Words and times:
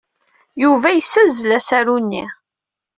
Yuba 0.63 0.89
yessazzel 0.91 1.51
asaru-nni. 1.57 2.25